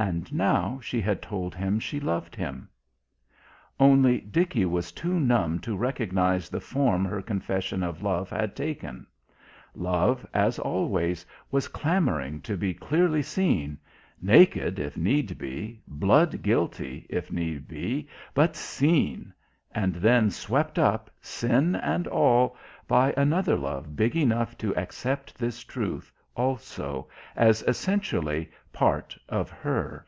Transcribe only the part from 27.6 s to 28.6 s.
essentially